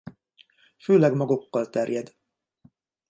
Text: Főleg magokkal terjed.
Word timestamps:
Főleg 0.77 1.13
magokkal 1.15 1.69
terjed. 1.69 2.15